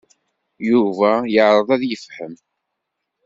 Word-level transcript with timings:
Yuba 0.69 1.11
yeɛreḍ 1.33 1.69
ad 1.75 1.83
yefhem. 1.85 2.33